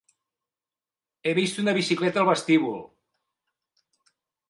He 1.27 1.35
vist 1.41 1.61
una 1.65 1.77
bicicleta 1.81 2.25
al 2.25 2.29
vestíbul. 2.33 2.83